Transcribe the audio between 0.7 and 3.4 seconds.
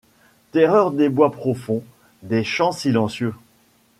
des bois profonds, des champs silencieux